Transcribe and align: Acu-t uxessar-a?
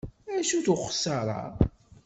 Acu-t 0.37 0.67
uxessar-a? 0.73 1.39